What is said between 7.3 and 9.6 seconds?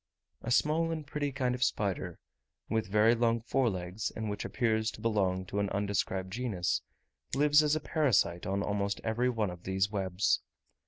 lives as a parasite on almost every one